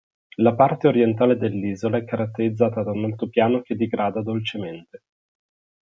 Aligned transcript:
La 0.37 0.55
parte 0.55 0.87
orientale 0.87 1.37
dell'isola 1.37 1.97
è 1.97 2.05
caratterizzata 2.05 2.81
da 2.81 2.89
un 2.89 3.03
altopiano 3.05 3.61
che 3.61 3.75
digrada 3.75 4.23
dolcemente. 4.23 5.03